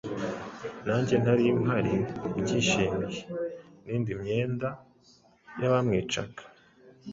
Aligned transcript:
nanjye 0.85 1.15
nari 1.23 1.45
mpari 1.61 1.95
mbyishimiye, 2.37 3.21
ndinda 3.83 4.09
imyenda 4.15 4.67
y’abamwicaga.” 5.59 6.41